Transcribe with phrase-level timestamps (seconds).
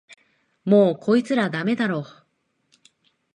[0.65, 2.07] もうこいつらダメだろ